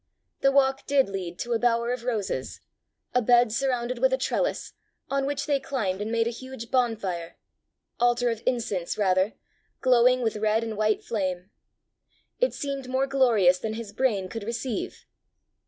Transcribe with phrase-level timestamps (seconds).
[0.39, 2.59] The walk did lead to a bower of roses
[3.13, 4.73] a bed surrounded with a trellis,
[5.11, 7.37] on which they climbed and made a huge bonfire
[7.99, 9.35] altar of incense rather,
[9.81, 11.51] glowing with red and white flame.
[12.39, 15.05] It seemed more glorious than his brain could receive.